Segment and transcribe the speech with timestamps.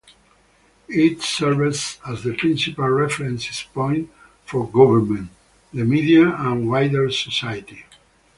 [0.89, 4.09] It serves as the principal reference point
[4.47, 5.29] for government,
[5.71, 7.85] the media and wider society.